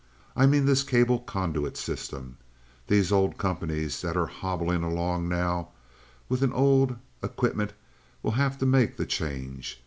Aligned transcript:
I 0.35 0.47
mean 0.47 0.65
this 0.65 0.81
cable 0.81 1.19
conduit 1.19 1.77
system. 1.77 2.37
These 2.87 3.11
old 3.11 3.37
companies 3.37 4.01
that 4.01 4.17
are 4.17 4.25
hobbling 4.25 4.81
along 4.81 5.29
now 5.29 5.67
with 6.27 6.41
an 6.41 6.53
old 6.53 6.95
equipment 7.21 7.73
will 8.23 8.31
have 8.31 8.57
to 8.57 8.65
make 8.65 8.97
the 8.97 9.05
change. 9.05 9.79